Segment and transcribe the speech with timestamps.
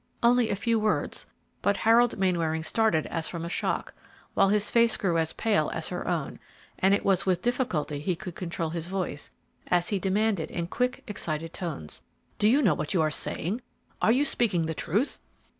[0.23, 1.27] Only a few words,
[1.61, 3.93] but Harold Mainwaring started as from a shock,
[4.33, 6.39] while his face grew as pale as her own,
[6.79, 9.29] and it was with difficulty he could control his voice,
[9.67, 12.01] as he demanded in quick, excited tones,
[12.39, 13.61] "Do you know what you are saying?
[14.01, 15.21] Are you speaking the truth?"